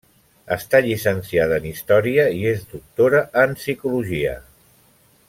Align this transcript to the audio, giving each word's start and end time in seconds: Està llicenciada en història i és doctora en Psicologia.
Està 0.53 0.79
llicenciada 0.85 1.59
en 1.61 1.67
història 1.73 2.25
i 2.39 2.43
és 2.55 2.65
doctora 2.73 3.21
en 3.43 3.57
Psicologia. 3.61 4.37